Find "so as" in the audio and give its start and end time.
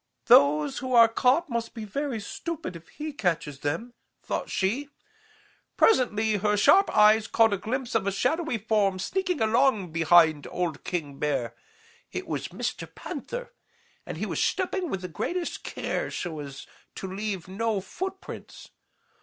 16.09-16.65